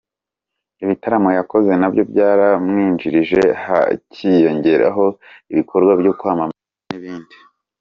[0.83, 5.05] Ibitaramo yakoze nabyo byaramwinjirije hakiyongeraho
[5.51, 7.35] ibikorwa byo kwamamaza n’ibindi.